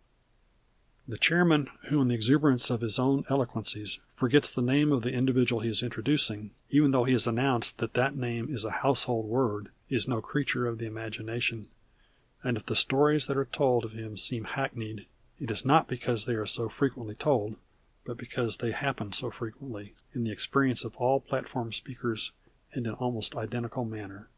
_"The 1.06 1.18
chairman 1.18 1.68
who 1.90 2.00
in 2.00 2.08
the 2.08 2.14
exuberance 2.14 2.70
of 2.70 2.80
his 2.80 2.98
own 2.98 3.22
eloquence 3.28 3.76
forgets 4.14 4.50
the 4.50 4.62
name 4.62 4.92
of 4.92 5.02
the 5.02 5.12
individual 5.12 5.60
he 5.60 5.68
is 5.68 5.82
introducing, 5.82 6.52
even 6.70 6.90
though 6.90 7.04
he 7.04 7.12
has 7.12 7.26
announced 7.26 7.76
that 7.80 7.92
that 7.92 8.16
name 8.16 8.48
is 8.50 8.64
a 8.64 8.70
"household 8.80 9.26
word," 9.26 9.68
is 9.90 10.08
no 10.08 10.22
creature 10.22 10.66
of 10.66 10.78
the 10.78 10.86
imagination, 10.86 11.68
and 12.42 12.56
if 12.56 12.64
the 12.64 12.74
stories 12.74 13.26
that 13.26 13.36
are 13.36 13.44
told 13.44 13.84
of 13.84 13.92
him 13.92 14.16
seem 14.16 14.44
hackneyed, 14.44 15.04
it 15.38 15.50
is 15.50 15.66
not 15.66 15.86
because 15.86 16.24
they 16.24 16.34
are 16.34 16.46
so 16.46 16.70
frequently 16.70 17.14
told, 17.14 17.56
but 18.06 18.16
because 18.16 18.56
they 18.56 18.70
happen 18.72 19.12
so 19.12 19.30
frequently 19.30 19.92
in 20.14 20.24
the 20.24 20.32
experience 20.32 20.82
of 20.82 20.96
all 20.96 21.20
platform 21.20 21.72
speakers, 21.74 22.32
and 22.72 22.86
in 22.86 22.94
almost 22.94 23.36
identical 23.36 23.84
manner. 23.84 24.30